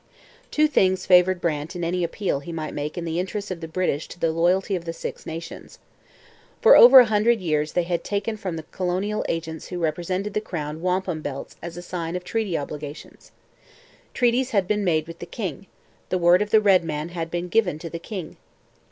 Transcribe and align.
Two 0.49 0.67
things 0.67 1.05
favoured 1.05 1.39
Brant 1.39 1.75
in 1.75 1.83
any 1.83 2.03
appeal 2.03 2.39
he 2.39 2.51
might 2.51 2.73
make 2.73 2.97
in 2.97 3.05
the 3.05 3.19
interests 3.19 3.51
of 3.51 3.59
the 3.61 3.67
British 3.67 4.07
to 4.07 4.19
the 4.19 4.31
loyalty 4.31 4.75
of 4.75 4.85
the 4.85 4.93
Six 4.93 5.27
Nations. 5.27 5.77
For 6.59 6.75
over 6.75 6.99
a 7.01 7.05
hundred 7.05 7.39
years 7.39 7.73
they 7.73 7.83
had 7.83 8.03
taken 8.03 8.35
from 8.35 8.55
the 8.55 8.63
colonial 8.71 9.23
agents 9.29 9.67
who 9.67 9.77
represented 9.77 10.33
the 10.33 10.41
crown 10.41 10.81
wampum 10.81 11.21
belts 11.21 11.55
as 11.61 11.77
a 11.77 11.83
sign 11.83 12.15
of 12.15 12.23
treaty 12.23 12.57
obligations. 12.57 13.31
Treaties 14.15 14.49
had 14.49 14.67
been 14.67 14.83
made 14.83 15.05
with 15.05 15.19
the 15.19 15.27
king; 15.27 15.67
the 16.09 16.17
word 16.17 16.41
of 16.41 16.49
the 16.49 16.61
red 16.61 16.83
man 16.83 17.09
had 17.09 17.29
been 17.29 17.47
given 17.47 17.77
to 17.77 17.89
the 17.91 17.99
king. 17.99 18.37